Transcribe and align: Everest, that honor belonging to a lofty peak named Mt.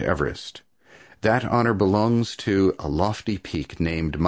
Everest, 0.03 0.63
that 1.21 1.45
honor 1.45 1.75
belonging 1.75 2.25
to 2.37 2.73
a 2.79 2.87
lofty 2.89 3.37
peak 3.37 3.79
named 3.79 4.13
Mt. 4.17 4.19